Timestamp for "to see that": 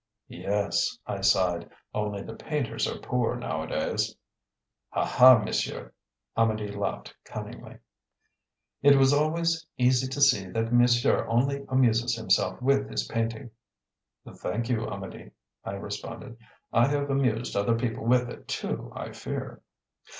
10.07-10.73